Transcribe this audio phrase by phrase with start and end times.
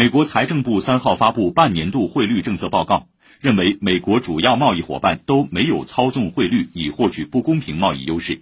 [0.00, 3.08] 美国财政部三号发布半年度汇率政策报告
[3.38, 8.40] 认为美国主要贸易伙伴都没有操纵汇率以获取不公平贸易优势。